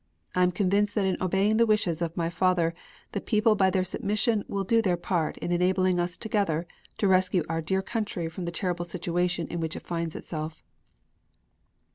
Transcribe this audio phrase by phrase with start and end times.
[0.33, 2.73] I am convinced that in obeying the wishes of my father
[3.11, 6.65] the people by their submission will do their part in enabling us together
[6.97, 10.63] to rescue our dear country from the terrible situation in which it finds itself.